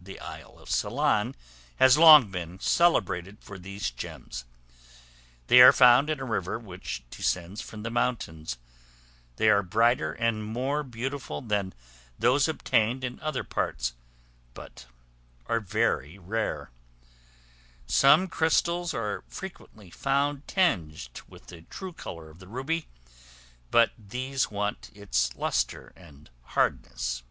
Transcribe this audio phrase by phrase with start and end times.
[0.00, 1.34] The Isle of Ceylon
[1.76, 4.46] has long been celebrated for these gems;
[5.48, 8.56] they are found in a river which descends from the mountains;
[9.36, 11.74] they are brighter and more beautiful than
[12.18, 13.92] those obtained in other parts,
[14.54, 14.86] but
[15.44, 16.70] are very rare.
[17.86, 22.88] Some crystals are frequently found tinged with the true color of the ruby,
[23.70, 27.24] but these want its lustre and hardness.